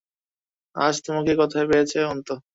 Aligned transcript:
আজ 0.75 0.95
তোমাকে 1.05 1.31
কথায় 1.41 1.67
পেয়েছে, 1.71 1.97
অন্তু। 2.05 2.33